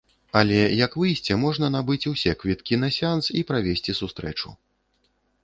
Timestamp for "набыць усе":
1.75-2.33